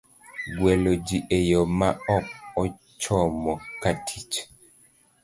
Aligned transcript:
Gwelo 0.57 0.93
Ji 1.05 1.17
e 1.37 1.39
Yo 1.49 1.61
ma 1.77 1.89
Ok 2.15 2.25
ochomo 2.61 3.53
katich, 3.81 4.35